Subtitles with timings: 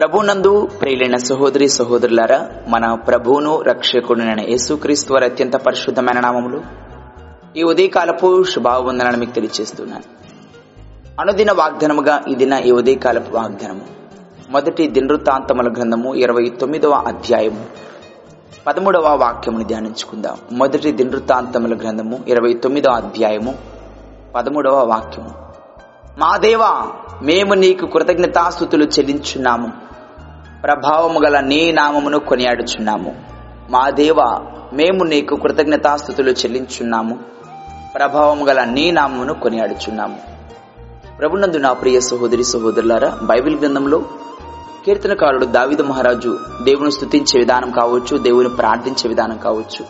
[0.00, 6.60] ప్రభునందు ప్రియులైన సహోదరి సహోదరులారా మన ప్రభువును రక్షకుడునైన యేసుక్రీస్తు వారి అత్యంత పరిశుద్ధమైన నామములు
[7.56, 10.02] ఈ ఉదయకాలపు శుభావందనాన్ని మీకు తెలియజేస్తున్నాను
[11.20, 13.80] అనుదిన వాగ్దానముగా ఇదిన దిన ఈ ఉదయకాలపు వాగ్దానము.
[14.50, 17.64] మొదటి దినృత్తాంతముల గ్రంథము ఇరవై తొమ్మిదవ అధ్యాయము.
[18.66, 20.36] పదమూడవ వాక్యముని ధ్యానించుకుందాం.
[20.52, 23.54] మొదటి దినృత్తాంతముల గ్రంథము ఇరవై తొమ్మిదవ అధ్యాయము.
[24.34, 25.30] పదమూడవ వాక్యము.
[26.18, 26.86] మా దేవా
[27.22, 29.89] మేము నీకు కృతజ్ఞతాస్థుతులు చెల్లించున్నాము.
[30.64, 33.14] ప్రభావము గల నీ నామమును కొనియాడుచున్నాము.
[33.70, 34.16] మా దేవ
[34.72, 37.18] మేము నీకు కృతజ్ఞతాస్థుతులు చెల్లించున్నాము.
[37.94, 40.16] ప్రభావము గల నీ నామమును కొనియాడుచున్నాము.
[41.18, 43.98] ప్రభునందు నా ప్రియ సహోదరి సహోదరులారా బైబిల్ గ్రంథంలో
[44.86, 49.84] కీర్తనకారుడు దావిద మహారాజు దేవుని స్థుతించే విధానం కావచ్చు దేవుని ప్రార్థించే విధానం కావచ్చు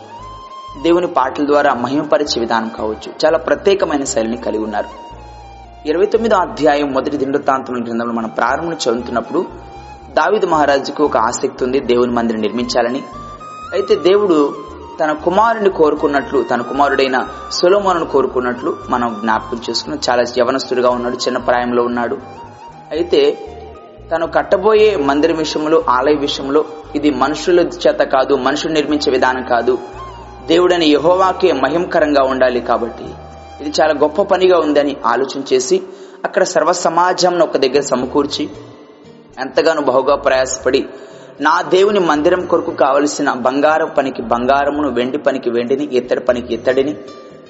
[0.83, 4.87] దేవుని పాటల ద్వారా మహిమపరిచే విధానం కావచ్చు చాలా ప్రత్యేకమైన శైలిని కలిగి ఉన్నారు.
[5.87, 9.71] ఇరవై తొమ్మిదో అధ్యాయం మొదటి దిండతాంతం గ్రంథంలో మనం ప్రారంభం చదువుతున్నప్పుడు
[10.13, 11.79] దావిద్ మహారాజుకు ఒక ఆసక్తి ఉంది.
[11.79, 13.03] దేవుని మందిరం నిర్మించాలని.
[13.73, 14.55] అయితే దేవుడు
[14.99, 21.83] తన కుమారుని కోరుకున్నట్లు తన కుమారుడైన సొలోమోను కోరుకున్నట్లు మనం జ్ఞాపకం చేసుకుని చాలా యవనస్తుడిగా ఉన్నాడు చిన్న ప్రాయంలో
[21.83, 22.17] ఉన్నాడు.
[22.91, 23.37] అయితే
[24.11, 29.77] తను కట్టబోయే మందిరం విషయంలో ఆలయ విషయంలో ఇది మనుషుల చేత కాదు మనుషులు నిర్మించే విధానం కాదు.
[30.47, 33.05] దేవుడని యహోవాకే మహిమకరంగా ఉండాలి కాబట్టి
[33.61, 35.81] ఇది చాలా గొప్ప పనిగా ఉందని ఆలోచన చేసి
[36.25, 38.49] అక్కడ సర్వ సమాజంను ఒక దగ్గర సమకూర్చి
[39.39, 40.89] ఎంతగానో బహుగా ప్రయాసపడి
[41.41, 46.97] నా దేవుని మందిరం కొరకు కావలసిన బంగారం పనికి బంగారమును వెండి పనికి వెండిని ఇత్తడి పనికి ఇత్తడిని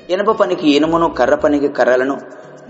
[0.09, 2.13] ఇనుప పనికి ఇనుమును కర్ర పనికి కర్రలను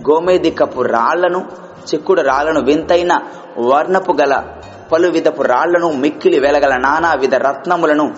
[0.09, 1.45] గోమేదికపు రాళ్ళను
[1.93, 3.21] చిక్కుడు రాళ్ళను వింతైన
[3.59, 4.43] వర్ణపు గల
[4.91, 8.15] పలు విధపు రాళ్ళను మిక్కిలి వెలగల నానా విధ రత్నములను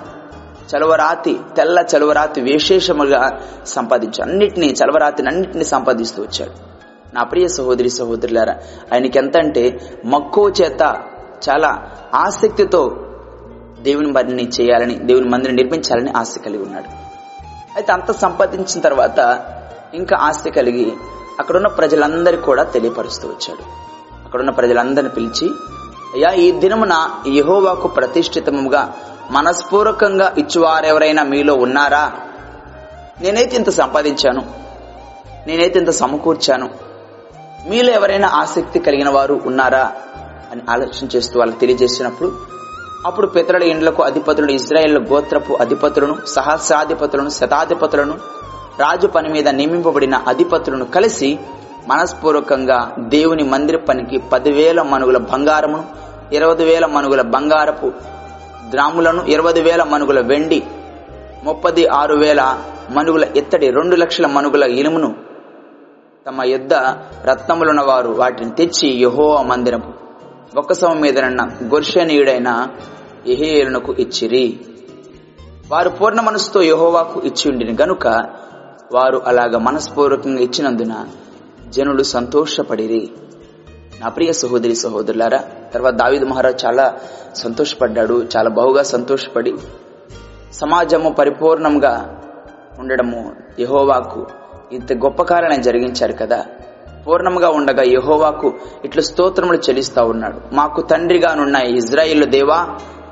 [0.75, 4.21] చలవరాతి తెల్ల చలవరాతి విశేషముగా సంపాదించు.
[4.21, 6.72] అన్నిటినీ చలవరాతిని అన్నిటినీ సంపాదిస్తూ వచ్చాడు.
[7.13, 8.55] నా ప్రియ సహోదరి సహోదరులారా
[8.93, 10.81] ఆయనకి ఎంత అంటే మక్కువ చేత
[11.49, 12.97] చాలా ఆసక్తితో
[13.79, 16.87] దేవుని మందిని చేయాలని దేవుని మందిని నిర్మించాలని ఆశ కలిగి ఉన్నాడు.
[17.75, 19.45] అయితే అంత సంపాదించిన తర్వాత
[19.93, 20.93] ఇంకా ఆస్తి కలిగి
[21.39, 23.63] అక్కడున్న ప్రజలందరికీ కూడా తెలియపరుస్తూ వచ్చాడు.
[24.25, 25.49] అక్కడున్న ప్రజలందరిని పిలిచి
[26.13, 28.93] అయ్యా ఈ దినమున యహోవాకు ప్రతిష్ఠితముగా
[29.31, 32.11] మనస్పూర్వకంగా ఇచ్చువారెవరైనా మీలో ఉన్నారా?
[33.21, 34.43] నేనైతే ఇంత సంపాదించాను.
[35.47, 36.92] నేనైతే ఇంత సమకూర్చాను.
[37.69, 39.83] మీలో ఎవరైనా ఆసక్తి కలిగిన వారు ఉన్నారా
[40.51, 42.29] అని ఆలోచన చేస్తూ వాళ్ళకి తెలియజేసినప్పుడు
[43.05, 48.15] అప్పుడు పితరుల ఇండ్లకు అధిపతులను ఇజ్రాయెల్ గోత్రపు అధిపతులను సహస్రాధిపతులను శతాధిపతులను
[48.79, 51.29] రాజు పని మీద నియమింపబడిన అధిపతులను కలిసి
[51.87, 52.79] మనస్పూర్వకంగా
[53.09, 55.83] దేవుని మందిర పనికి పదివేల మనుగుల బంగారమును
[56.35, 57.87] ఇరవై వేల మనుగుల బంగారపు
[58.73, 60.59] గ్రాములను ఇరవై వేల మనుగుల వెండి
[61.43, 62.41] ముప్పది ఆరు వేల
[62.95, 65.09] మనుగుల ఎత్తడి రెండు లక్షల మనుగుల ఇనుమును
[66.27, 66.73] తమ యుద్ధ
[67.25, 69.93] రత్నములున్న వారు వాటిని తెచ్చి యహో మందిరం
[70.57, 72.67] ఒక్కసమ మీదనన్న గొర్షనీయుడైన
[73.27, 74.59] ఎహేలునకు ఇచ్చిరి.
[75.67, 78.07] వారు పూర్ణ మనసుతో యహోవాకు ఇచ్చి ఉండిన గనుక
[78.91, 80.93] వారు అలాగ మనస్పూర్వకంగా ఇచ్చినందున
[81.69, 83.11] జనులు సంతోషపడిరి.
[83.99, 86.97] నా ప్రియ సహోదరి సహోదరులారా తర్వాత దావిద్ మహారాజ్ చాలా
[87.35, 89.53] సంతోషపడ్డాడు చాలా బహుగా సంతోషపడి
[90.53, 91.93] సమాజము పరిపూర్ణంగా
[92.79, 94.27] ఉండడము యహోవాకు
[94.73, 96.45] ఇంత గొప్ప కార్యం జరిగించారు కదా.
[97.07, 98.53] పూర్ణంగా ఉండగా యహోవాకు
[98.85, 100.41] ఇట్లు స్తోత్రములు చెల్లిస్తా ఉన్నాడు.
[100.53, 102.67] మాకు తండ్రిగానున్న ఇజ్రాయిల్ దేవా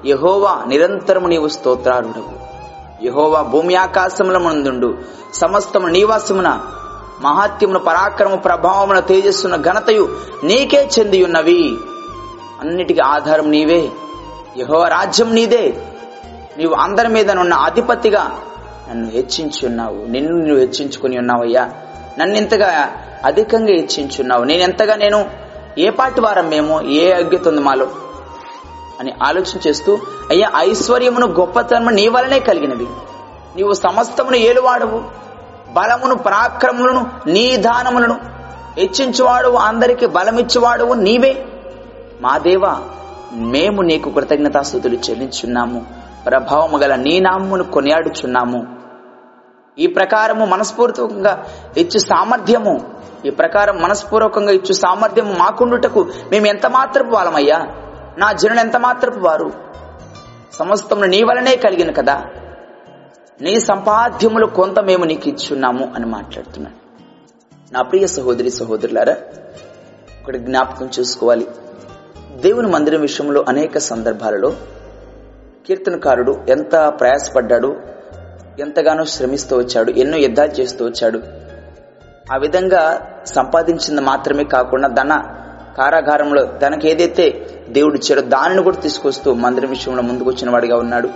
[0.05, 2.51] యహోవా నిరంతరము నీవు స్తోత్రారుడవు
[3.05, 4.97] యహోవా భూమి ఆకాశముల ముందుండు
[5.33, 6.59] సమస్తము నీవాసమున
[7.21, 10.09] మహాత్యమును పరాక్రమ ప్రభావమున తేజస్సున్న ఘనతయు
[10.43, 11.77] నీకే చెంది ఉన్నవి
[12.61, 13.89] అన్నిటికీ ఆధారం నీవే.
[14.57, 15.73] యహోవ రాజ్యం నీదే.
[16.57, 18.31] నీవు అందరి మీదనున్న అధిపతిగా
[18.91, 20.05] నన్ను హెచ్చించి ఉన్నావు.
[20.05, 21.69] నిన్ను నువ్వు హెచ్చించుకుని ఉన్నావయ్యా.
[22.19, 22.91] నన్ను ఇంతగా
[23.25, 24.43] అధికంగా హెచ్చించున్నావు.
[24.43, 25.25] నేను ఎంతగా నేను
[25.77, 26.81] ఏ పాటి వారం మేము?
[26.81, 27.87] ఏ యోగ్యత ఉంది మాలో?
[28.99, 29.99] అని ఆలోచన చేస్తూ
[30.29, 32.87] అయ్యా ఐశ్వర్యమును గొప్పతనము నీ వలనే కలిగినవి.
[33.55, 35.03] నీవు సమస్తమును ఏలువాడవు.
[35.73, 38.19] బలమును పరాక్రములను నీ దానములను
[38.77, 40.93] హెచ్చించువాడు అందరికి బలమిచ్చువాడువు.
[40.93, 41.45] నీవే.
[42.21, 42.81] మా దేవా
[43.33, 45.85] మేము నీకు కృతజ్ఞతాస్థుతులు చెల్లించున్నాము.
[46.25, 48.80] ప్రభావము గల నీ నామ్మును కొనియాడుచున్నాము.
[49.79, 51.45] ఈ ప్రకారము మనస్ఫూర్వకంగా
[51.77, 52.79] ఇచ్చు సామర్థ్యము.
[53.25, 57.57] ఈ ప్రకారం మనస్పూర్వకంగా ఇచ్చు సామర్థ్యము మాకుండుటకు మేము ఎంత మాత్రపు వాళ్ళమయ్యా?
[58.17, 59.51] నా జనుడు ఎంత మాత్రపు వారు?
[60.53, 62.23] సమస్తమును నీ వలనే కలిగిన కదా?
[63.41, 66.81] నీ సంపాద్యములు కొంత మేము నీకు ఇచ్చున్నాము అని మాట్లాడుతున్నాడు.
[67.73, 69.15] నా ప్రియ సహోదరి సహోదరులారా
[70.23, 71.47] ఒకటి జ్ఞాపకం చూసుకోవాలి.
[72.35, 74.53] దేవుని మందిరం విషయంలో అనేక సందర్భాలలో
[75.67, 77.75] కీర్తనకారుడు ఎంత ప్రయాసపడ్డాడు
[78.59, 81.21] ఎంతగానో శ్రమిస్తూ వచ్చాడు ఎన్నో యుద్ధాలు చేస్తూ వచ్చాడు.
[82.33, 85.23] ఆ విధంగా సంపాదించింది మాత్రమే కాకుండా ధన
[85.77, 91.09] కారాగారంలో తనకి ఏదైతే దేవుడు ఇచ్చాడో దానిని కూడా తీసుకొస్తూ మందిరం విషయంలో ముందుకొచ్చిన వాడిగా ఉన్నాడు.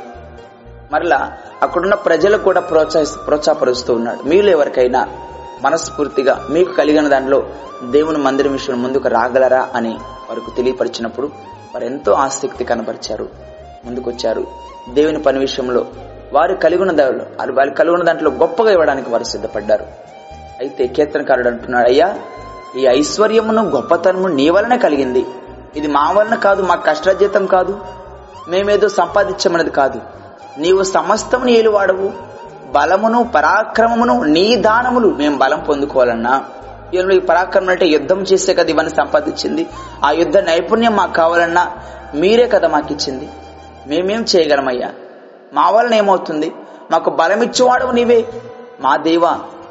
[0.92, 4.24] మరలా అక్కడున్న ప్రజలకు కూడా ప్రోత్సహి ప్రోత్సాహపరుస్తూ ఉన్నాడు.
[4.24, 5.08] మీరు ఎవరికైనా
[5.62, 7.50] మనస్ఫూర్తిగా మీకు కలిగిన దానిలో
[7.92, 9.98] దేవుని మందిరం విషయంలో ముందుకు రాగలరా అని
[10.30, 11.28] వారికి తెలియపరిచినప్పుడు
[11.76, 13.30] వారు ఎంతో ఆసక్తి కనబరిచారు
[13.86, 14.48] ముందుకొచ్చారు.
[14.90, 15.86] దేవుని పని విషయంలో
[16.36, 17.04] వారు కలిగి ఉన్న
[17.52, 19.86] వారు కలిగిన దాంట్లో గొప్పగా ఇవ్వడానికి వారు సిద్ధపడ్డారు.
[20.60, 22.16] అయితే కీర్తనకారుడు అంటున్నాడు అయ్యా
[22.78, 25.26] ఈ ఐశ్వర్యమును గొప్పతనము నీ వలన కలిగింది.
[25.76, 27.80] ఇది మా వలన కాదు మా కష్టార్జితం కాదు.
[28.50, 30.02] మేమేదో సంపాదించమన్నది కాదు.
[30.58, 32.14] నీవు సమస్తము నీలు వాడవు
[32.72, 36.44] బలమును పరాక్రమమును నీ దానములు మేము బలం పొందుకోవాలన్నా.
[36.94, 39.68] ఈయనలో ఈ పరాక్రమం అంటే యుద్ధం చేసే కదా ఇవన్నీ సంపాదించింది.
[40.06, 41.72] ఆ యుద్ధ నైపుణ్యం మాకు కావాలన్నా
[42.16, 43.30] మీరే కదా మాకు ఇచ్చింది.
[43.88, 44.92] మేమేం చేయగలమయ్యా?
[45.56, 46.52] మా వలన ఏమవుతుంది?
[46.92, 48.26] మాకు బలమిచ్చేవాడు నీవే.
[48.82, 49.22] మా దేవ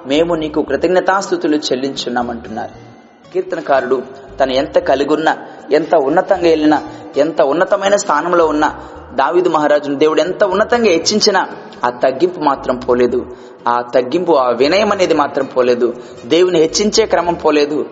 [0.07, 2.95] మేము నీకు కృతజ్ఞతాస్థుతులు చెల్లించున్నామంటున్నారు.
[3.33, 4.03] కీర్తనకారుడు
[4.41, 5.37] తను ఎంత కలిగున్నా
[5.73, 6.83] ఎంత ఉన్నతంగా వెళ్ళినా
[7.17, 8.81] ఎంత ఉన్నతమైన స్థానంలో ఉన్నా
[9.15, 11.49] దావిదు మహారాజును దేవుడు ఎంత ఉన్నతంగా హెచ్చించినా
[11.85, 13.37] ఆ తగ్గింపు మాత్రం పోలేదు.
[13.69, 15.95] ఆ తగ్గింపు ఆ వినయం అనేది మాత్రం పోలేదు.
[16.27, 17.87] దేవుని హెచ్చించే క్రమం పోలేదు.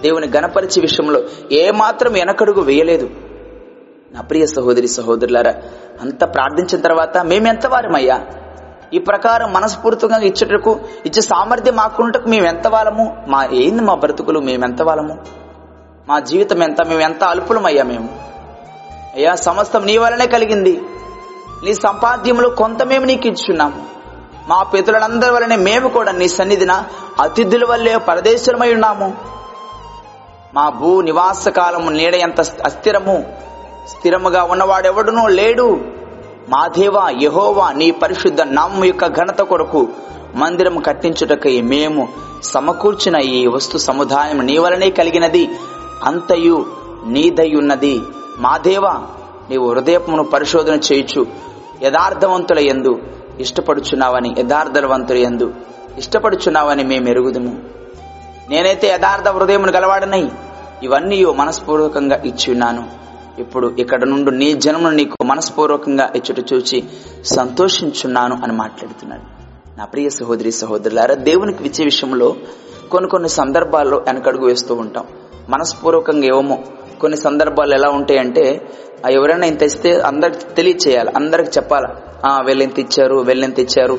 [0.00, 1.22] దేవుని గణపరిచి విషయంలో
[1.52, 3.10] ఏ మాత్రం వెనకడుగు వేయలేదు.
[4.14, 5.54] నా ప్రియ సహోదరి సహోదరులారా
[6.00, 8.20] అంత ప్రార్థించిన తర్వాత మేమెంతవారమయ్యా
[8.94, 13.24] ఈ ప్రకారం మనస్ఫూర్తిగా ఇచ్చేటకు ఇచ్చే సామర్థ్యం మాకుంటకు మేమెంత వాళ్ళము?
[13.28, 14.40] మా ఏంది మా బ్రతుకులు?
[14.40, 15.18] మేమెంత వాళ్ళము?
[16.08, 16.82] మా జీవితం ఎంత?
[16.82, 18.08] మేము ఎంత అల్పులమయ్యా మేము?
[19.14, 20.82] అయ్యా సమస్తం నీ వలనే కలిగింది.
[21.64, 23.82] నీ సంపాద్యంలో కొంత మేము నీకు ఇచ్చున్నాము.
[24.48, 26.82] మా పితరులందరి వలనే మేము కూడా నీ సన్నిధిన
[27.20, 29.14] అతిథుల వల్లే పరదేశమై ఉన్నాము.
[30.54, 33.24] మా భూ నివాస కాలము నీడ ఎంత అస్థిరము?
[33.88, 35.80] స్థిరముగా ఉన్నవాడెవడునో లేడు.
[36.48, 39.88] మా దేవా యహోవా నీ పరిశుద్ధ నామ యొక్క ఘనత కొరకు
[40.34, 42.08] మందిరం కట్టించుటకై మేము
[42.42, 45.50] సమకూర్చిన ఈ వస్తు సముదాయం నీ వలనే కలిగినది.
[46.04, 46.66] అంతయు
[47.06, 48.00] నీదయ్యున్నది
[48.38, 49.02] మా దేవా
[49.50, 51.26] నీవు హృదయమును పరిశోధన చేయొచ్చు
[51.82, 52.98] యథార్థవంతుల ఎందు
[53.40, 55.54] ఇష్టపడుచున్నావని యథార్థవంతుల ఎందు
[55.98, 57.58] ఇష్టపడుచున్నావని మేము ఎరుగుదుము.
[58.48, 60.30] నేనైతే యథార్థ హృదయమును గలవాడనై
[60.82, 63.03] ఇవన్నీ మనస్పూర్వకంగా ఇచ్చి ఉన్నాను.
[63.38, 66.84] ఇప్పుడు ఇక్కడ నుండి నీ జన్మను నీకు మనస్పూర్వకంగా ఇచ్చుట చూచి
[67.24, 69.22] సంతోషించున్నాను అని మాట్లాడుతున్నాడు.
[69.78, 72.36] నా ప్రియ సహోదరి సహోదరులారా దేవునికి విచ్చే విషయంలో
[72.90, 75.06] కొన్ని కొన్ని సందర్భాల్లో వెనకడుగు వేస్తూ ఉంటాం.
[75.48, 76.58] మనస్పూర్వకంగా ఏమో
[77.00, 78.68] కొన్ని సందర్భాలు ఎలా ఉంటాయంటే
[79.10, 81.86] ఎవరైనా ఇంత ఇస్తే అందరికి తెలియచేయాలి అందరికి చెప్పాలి.
[82.26, 83.98] ఆ వీళ్ళెంత ఇచ్చారు వీళ్ళెంత ఇచ్చారు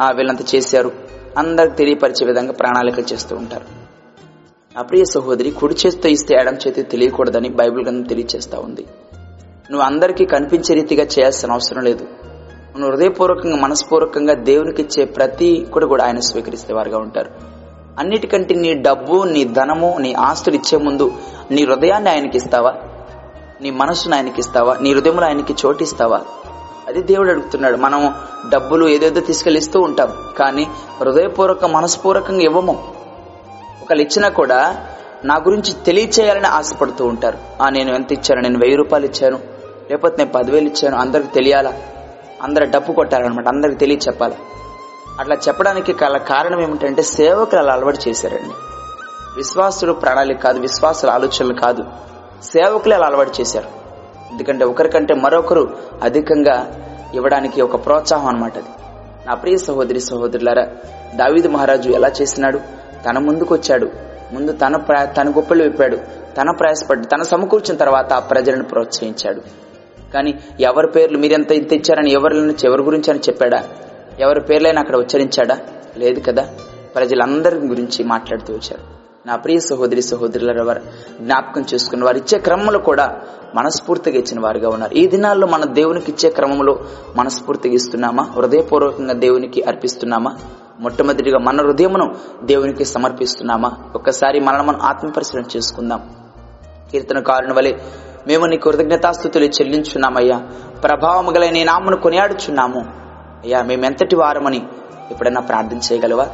[0.00, 0.92] ఆ వీళ్ళంత చేశారు
[1.38, 3.85] అందరికి తెలియపరిచే విధంగా ప్రణాళికలు చేస్తూ ఉంటారు.
[4.78, 8.86] ఆ ప్రియ సహోదరి కుడి చేతితో ఇస్తే ఎడం చేతి తెలియకూడదని బైబిల్ గ్రంథం తెలియచేస్తా ఉంది.
[9.70, 12.04] నువ్వు అందరికీ కనిపించే రీతిగా చేయాల్సిన అవసరం లేదు.
[12.78, 17.30] నువ్వు హృదయపూర్వకంగా మనస్పూర్వకంగా దేవునికి ఇచ్చే ప్రతి కూడా కూడా ఆయన స్వీకరిస్తే వారుగా ఉంటారు.
[17.98, 21.12] అన్నిటికంటే నీ డబ్బు నీ ధనము నీ ఆస్తులు ఇచ్చే ముందు
[21.50, 22.74] నీ హృదయాన్ని ఆయనకి ఇస్తావా?
[23.62, 24.78] నీ మనస్సును ఆయనకి ఇస్తావా?
[24.82, 26.20] నీ హృదయంలో ఆయనకి చోటిస్తావా
[26.88, 27.76] అది దేవుడు అడుగుతున్నాడు.
[27.76, 28.14] మనం
[28.50, 30.12] డబ్బులు ఏదేదో తీసుకెళ్ళిస్తూ ఉంటాం.
[30.38, 30.66] కానీ
[31.00, 32.95] హృదయపూర్వక మనస్పూర్వకంగా ఇవ్వము.
[33.86, 34.86] ఒకళ్ళు ఇచ్చినా కూడా
[35.24, 37.62] నా గురించి తెలియచేయాలని ఆశపడుతూ ఉంటారు.
[37.62, 38.40] ఆ నేను ఎంత ఇచ్చాను?
[38.40, 39.38] నేను వెయ్యి రూపాయలు ఇచ్చాను.
[39.90, 40.96] లేకపోతే నేను పదివేలు ఇచ్చాను.
[40.96, 41.72] అందరికి తెలియాలా?
[42.42, 43.48] అందరు డబ్బు కొట్టాలన్నమాట.
[43.48, 44.34] అందరికి తెలియ చెప్పాలి?
[45.20, 48.54] అట్లా చెప్పడానికి గల కారణం ఏమిటంటే సేవకులు అలా అలవాటు చేశారండి.
[49.36, 51.84] విశ్వాసులు ప్రణాళిక కాదు విశ్వాసుల ఆలోచనలు కాదు.
[52.42, 53.68] సేవకులు అలా అలవాటు చేశారు.
[54.32, 56.80] ఎందుకంటే ఒకరికంటే మరొకరు అధికంగా
[57.14, 58.68] ఇవ్వడానికి ఒక ప్రోత్సాహం అనమాట అది.
[59.26, 60.66] నా ప్రియ సహోదరి సహోదరులారా
[61.14, 62.75] దావీదు మహారాజు ఎలా చేసినాడు?
[63.04, 63.90] తన ముందుకు వచ్చాడు
[64.32, 65.96] ముందు తన తన గొప్పలు విప్పాడు.
[66.36, 67.04] తన ప్రయాసపడ్డు.
[67.04, 69.40] తన సమకూర్చిన తర్వాత ఆ ప్రజలను ప్రోత్సహించాడు.
[70.14, 73.64] కానీ ఎవరి పేర్లు మీరెంత ఇంత ఇచ్చారని ఎవరిని ఎవరి గురించి అని చెప్పాడా?
[74.20, 75.58] ఎవరి పేర్లైనా అక్కడ ఉచ్చరించాడా?
[75.96, 76.48] లేదు కదా.
[76.94, 79.06] ప్రజలందరి గురించి మాట్లాడుతూ వచ్చారు.
[79.28, 80.80] నా ప్రియ సహోదరి సహోదరుల వారు
[81.20, 83.20] జ్ఞాపకం చేసుకున్న వారు ఇచ్చే క్రమంలో కూడా
[83.54, 84.94] మనస్ఫూర్తిగా ఇచ్చిన వారుగా ఉన్నారు.
[84.94, 86.78] ఈ దినాల్లో మన దేవునికి ఇచ్చే క్రమంలో
[87.16, 88.22] మనస్ఫూర్తిగా ఇస్తున్నామా?
[88.22, 90.36] హృదయపూర్వకంగా దేవునికి అర్పిస్తున్నామా?
[90.80, 92.14] మొట్టమొదటిగా మన హృదయమును
[92.44, 93.72] దేవునికి సమర్పిస్తున్నామా?
[93.94, 96.10] ఒక్కసారి మనల్ని మనం ఆత్మపరిశీలన చేసుకుందాం.
[96.92, 97.72] కీర్తన కారుని వలె
[98.26, 100.38] మేము నీ కృతజ్ఞతాస్థుతులు చెల్లించున్నామయ్యా.
[100.84, 102.80] ప్రభావం గల నీ నామను కొనియాడుచున్నాము.
[103.44, 104.66] అయ్యా మేమెంతటి వారమని
[105.10, 106.26] ఎప్పుడైనా ప్రార్థన చేయగలవా?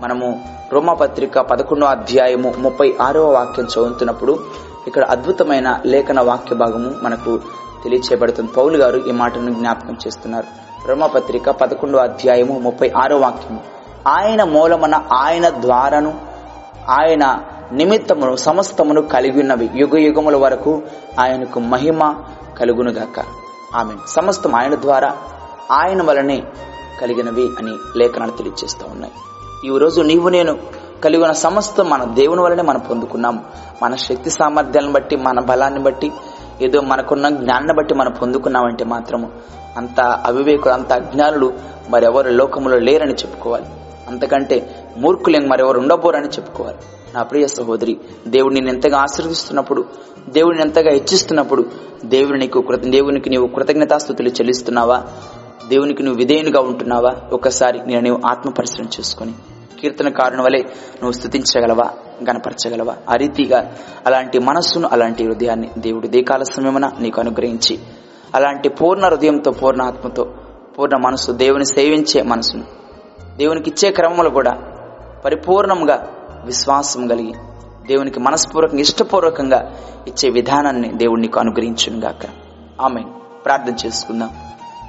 [0.00, 4.38] మనము రోమపత్రిక పదకొండో అధ్యాయము ముప్పై ఆరవ వాక్యం చదువుతున్నప్పుడు
[4.86, 7.40] ఇక్కడ అద్భుతమైన లేఖన వాక్య భాగము మనకు
[7.84, 8.52] తెలియచేయబడుతుంది.
[8.52, 10.46] పౌలు గారు ఈ మాటను జ్ఞాపకం చేస్తున్నారు.
[10.88, 13.77] రోమపత్రిక పదకొండో అధ్యాయము ముప్పై ఆరో వాక్యము.
[14.06, 16.14] ఆయన మూలమున ఆయన ద్వారాను
[16.90, 17.40] ఆయన
[17.72, 20.82] నిమిత్తమును సమస్తమును కలిగి ఉన్నవి యుగ యుగముల వరకు
[21.20, 22.14] ఆయనకు మహిమ
[22.58, 23.24] కలుగునుగాక.
[23.74, 25.16] ఆమె సమస్తం ఆయన ద్వారా
[25.72, 26.42] ఆయన వలనే
[27.00, 29.12] కలిగినవి అని లేఖనాలు తెలియజేస్తూ ఉన్నాయి.
[29.66, 30.58] ఈ రోజు నీవు నేను
[31.04, 33.44] కలిగిన సమస్తం మన దేవుని వలనే మనం పొందుకున్నాం.
[33.82, 36.12] మన శక్తి సామర్థ్యాలను బట్టి మన బలాన్ని బట్టి
[36.62, 39.30] ఏదో మనకున్న జ్ఞానాన్ని బట్టి మనం పొందుకున్నామంటే మాత్రము
[39.76, 41.52] అంత అవివేకులు అంత అజ్ఞానులు
[41.88, 43.66] మరెవరు లోకంలో లేరని చెప్పుకోవాలి.
[44.08, 46.78] అంతకంటే మూర్ఖులేం మరెవరు ఉండబోరని చెప్పుకోవాలి.
[47.14, 47.96] నా ప్రియ సహోదరి
[48.28, 49.84] దేవుడు నేను ఎంతగా ఆశీర్వదిస్తున్నప్పుడు
[50.28, 51.64] దేవుడిని ఎంతగా హెచ్చిస్తున్నప్పుడు
[52.04, 55.04] దేవుని నీకు కృత దేవునికి నీవు కృతజ్ఞతాస్థుతులు చెల్లిస్తున్నావా?
[55.68, 57.16] దేవునికి నువ్వు విధేయునిగా ఉంటున్నావా?
[57.32, 59.32] ఒకసారి నేను నీవు ఆత్మ పరిశ్రమ చేసుకొని
[59.80, 61.90] కీర్తన కారణం వలె నువ్వు స్థుతించగలవా?
[62.30, 63.74] గనపరచగలవా ఆ రీతిగా
[64.06, 67.78] అలాంటి మనస్సును అలాంటి హృదయాన్ని దేవుడు దేకాల సమయమున నీకు అనుగ్రహించి
[68.34, 70.24] అలాంటి పూర్ణ హృదయంతో పూర్ణ ఆత్మతో
[70.78, 72.64] పూర్ణ మనసు దేవుని సేవించే మనసును
[73.36, 74.58] దేవునికి ఇచ్చే క్రమంలో కూడా
[75.24, 76.08] పరిపూర్ణంగా
[76.44, 77.34] విశ్వాసం కలిగి
[77.86, 82.26] దేవునికి మనస్పూర్వకంగా ఇష్టపూర్వకంగా ఇచ్చే విధానాన్ని దేవుడు నీకు అనుగ్రహించునుగాక.
[82.80, 83.02] ఆమె
[83.44, 84.30] ప్రార్థన చేసుకుందాం.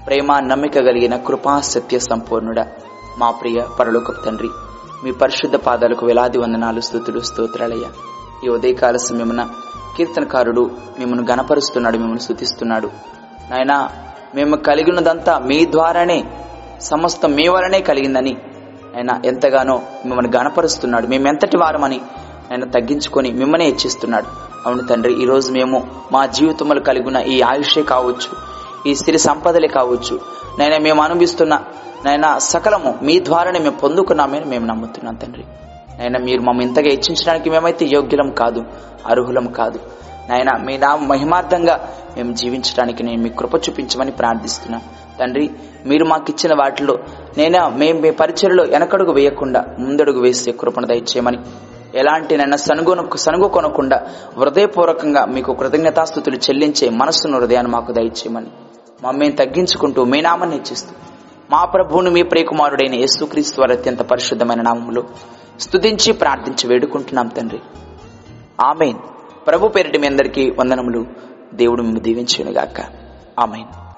[0.08, 2.66] ప్రేమ నమ్మిక కలిగిన కృపా సత్య సంపూర్ణుడ
[3.18, 4.50] మా ప్రియ పరలోక తండ్రి
[5.04, 7.86] మీ పరిశుద్ధ పాదాలకు వేలాది వందనాలు స్థుతులు స్తోత్రాలయ్య.
[8.46, 9.48] ఈ ఉదయకాల సమయమున
[9.98, 12.88] కీర్తనకారుడు మిమ్మల్ని గణపరుస్తున్నాడు మిమ్మల్ని స్థుతిస్తున్నాడు
[13.52, 13.90] నాయనా
[14.36, 16.26] మేము కలిగినదంతా మీ ద్వారానే
[16.82, 18.38] సమస్తం మీ వలనే కలిగిందని
[18.96, 22.02] ఆయన ఎంతగానో మిమ్మల్ని గణపరుస్తున్నాడు మేము ఎంతటి వారమని
[22.52, 24.26] ఆయన తగ్గించుకొని మిమ్మల్ని హెచ్చిస్తున్నాడు.
[24.66, 28.32] అవును తండ్రి ఈరోజు మేము మా జీవితంలో కలిగిన ఈ ఆయుషే కావచ్చు
[28.86, 30.20] ఈ సిరి సంపదలే కావచ్చు.
[30.60, 31.62] నైనా మేము అనుభవిస్తున్న
[32.06, 35.44] నైనా సకలము మీ ద్వారానే మేము పొందుకున్నామని మేము నమ్ముతున్నాం తండ్రి.
[36.00, 38.66] నైనా మీరు మమ్మల్ని ఇంతగా హెచ్చించడానికి మేమైతే యోగ్యులం కాదు
[39.08, 39.80] అర్హులం కాదు.
[40.30, 44.82] నాయన మీ నామ మహిమార్థంగా మేము జీవించడానికి నేను మీ కృప చూపించమని ప్రార్థిస్తున్నాం.
[45.20, 45.50] తండ్రి
[45.86, 46.98] మీరు మాకిచ్చిన వాటిలో
[47.38, 51.38] నేను మేము మీ పరిచయలో వెనకడుగు వేయకుండా ముందడుగు వేసే కృపను దయచేయమని
[51.96, 54.08] ఎలాంటి నన్న సనుగొన సనుగు కొనకుండా
[54.38, 58.48] హృదయపూర్వకంగా మీకు కృతజ్ఞతాస్థుతులు చెల్లించే మనస్సును హృదయాన్ని మాకు దయచేయమని
[59.04, 60.92] మమ్మీని తగ్గించుకుంటూ మీ నామాన్ని ఇచ్చిస్తూ
[61.52, 65.04] మా ప్రభువును మీ ప్రియకుమారుడైన యేసుక్రీస్తు వారి అత్యంత పరిశుద్ధమైన నామములు
[65.60, 67.60] స్తుతించి ప్రార్థించి వేడుకుంటున్నాం తండ్రి.
[68.62, 68.98] ఆమెన్.
[69.50, 71.06] ప్రభు పేరిటి మీ అందరికీ వందనములు.
[71.53, 72.86] దేవుడు మిమ్మల్ని దీవించునుగాక.
[73.39, 73.88] ఆమెను.